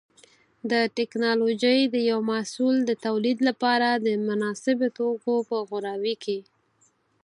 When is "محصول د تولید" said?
2.31-3.37